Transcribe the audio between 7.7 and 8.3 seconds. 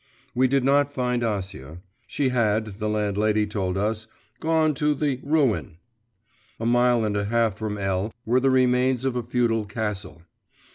L.